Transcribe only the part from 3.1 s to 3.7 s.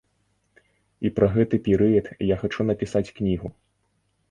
кнігу.